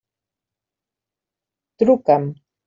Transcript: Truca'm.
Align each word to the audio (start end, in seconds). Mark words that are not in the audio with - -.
Truca'm. 1.77 2.27